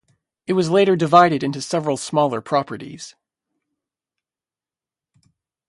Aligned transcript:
It 0.47 0.53
was 0.53 0.71
later 0.71 0.95
divided 0.95 1.43
into 1.43 1.61
several 1.61 1.95
smaller 1.95 2.41
properties. 2.41 3.13